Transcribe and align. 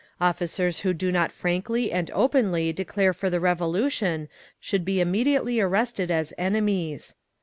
Officers 0.19 0.79
who 0.79 0.95
do 0.95 1.11
not 1.11 1.31
frankly 1.31 1.91
and 1.91 2.09
openly 2.15 2.73
declare 2.73 3.13
for 3.13 3.29
the 3.29 3.39
Revolution 3.39 4.29
should 4.59 4.83
be 4.83 4.99
immediately 4.99 5.59
arrested 5.59 6.09
as 6.09 6.33
enemies. 6.39 7.13